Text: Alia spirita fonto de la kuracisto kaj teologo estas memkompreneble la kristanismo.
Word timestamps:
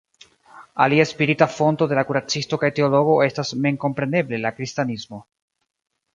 Alia 0.85 1.03
spirita 1.09 1.47
fonto 1.57 1.87
de 1.91 1.99
la 1.99 2.05
kuracisto 2.07 2.59
kaj 2.65 2.71
teologo 2.81 3.19
estas 3.27 3.53
memkompreneble 3.67 4.43
la 4.47 4.55
kristanismo. 4.59 5.23